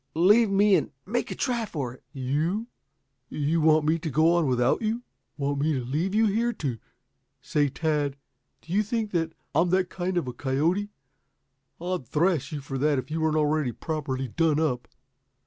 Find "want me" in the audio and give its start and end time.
3.61-3.99, 5.37-5.73